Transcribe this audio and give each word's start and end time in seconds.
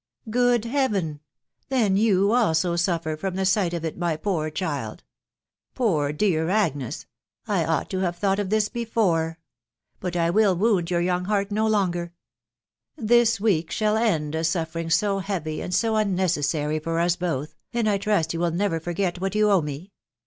€S 0.27 0.31
Good 0.31 0.65
Heaven!•.•• 0.65 1.05
then 1.69 1.95
you 1.95 2.31
also 2.31 2.75
suffer 2.75 3.15
from 3.15 3.35
the 3.35 3.45
sight 3.45 3.71
of 3.71 3.85
it, 3.85 3.99
my 3.99 4.17
poor 4.17 4.49
child!.••. 4.49 4.97
Poor 5.75 6.11
dear 6.11 6.49
Agnes! 6.49 7.05
I 7.47 7.63
ought 7.65 7.87
to 7.91 7.99
have 7.99 8.15
thought 8.15 8.39
of 8.39 8.49
this 8.49 8.67
before;..•• 8.67 9.19
but 9.99 10.15
I 10.15 10.31
will 10.31 10.55
wound 10.55 10.89
your 10.89 11.01
young 11.01 11.25
heart 11.25 11.51
no 11.51 11.67
longer. 11.67 12.13
This 12.97 13.39
week 13.39 13.69
shall 13.69 13.95
end 13.95 14.33
a 14.33 14.43
suffering 14.43 14.89
so 14.89 15.19
heavy, 15.19 15.61
and 15.61 15.71
so 15.71 15.95
unnecessary 15.95 16.79
for 16.79 16.99
us 16.99 17.15
both, 17.15 17.53
and 17.71 17.87
I 17.87 17.99
trust 17.99 18.33
you 18.33 18.39
will 18.39 18.49
never 18.49 18.79
forget 18.79 19.21
what 19.21 19.35
you 19.35 19.51
owe 19.51 19.61
me. 19.61 19.91